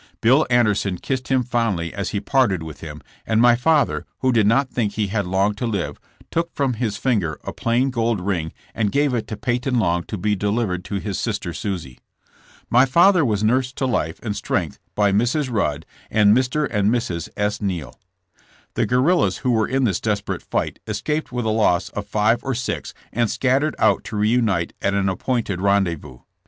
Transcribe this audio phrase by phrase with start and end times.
[0.19, 4.47] Bill Anderson kissed him fondly as he parted with him, and my father, who did
[4.47, 5.99] not think he had long to live
[6.31, 10.17] took from his finger a plain gold ring and gave it to Peyton Long to
[10.17, 11.99] be delivered to his sister Susie.
[12.67, 15.51] My father was nursed to life and strength by Mrs.
[15.51, 16.67] Rudd and Mr.
[16.67, 17.29] and Mrs.
[17.37, 17.61] S.
[17.61, 17.99] Neale.
[18.73, 22.55] The guerrillas who were in this desperate fight escaped with a loss of five or
[22.55, 26.21] six and scattered out to reunite at an appointed rendezvous.